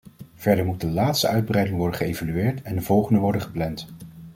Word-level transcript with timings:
Verder 0.35 0.65
moet 0.65 0.81
de 0.81 0.87
laatste 0.87 1.27
uitbreiding 1.27 1.77
worden 1.77 1.95
geëvalueerd 1.99 2.61
en 2.61 2.75
de 2.75 2.81
volgende 2.81 3.19
worden 3.19 3.41
gepland. 3.41 3.87